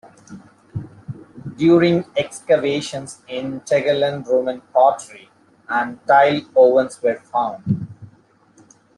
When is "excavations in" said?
2.17-3.59